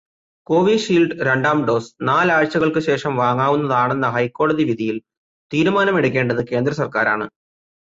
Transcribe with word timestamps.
കോവിഷീല്ഡ് 0.47 1.15
രണ്ടാം 1.21 1.65
ഡോസ് 1.65 1.91
നാലാഴ്ചകള്ക്കു 2.01 2.79
ശേഷം 2.79 3.15
വാങ്ങാവുന്നതാണെന്ന 3.15 4.09
ഹൈക്കോടതി 4.09 4.63
വിധിയില് 4.63 5.01
തീരുമാനമെടുക്കേണ്ടത് 5.51 6.47
കേന്ദ്ര 6.47 6.73
സര്ക്കാരാണ്. 6.73 7.27